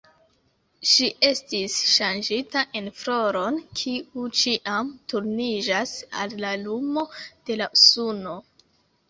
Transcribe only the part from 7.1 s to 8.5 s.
de la suno.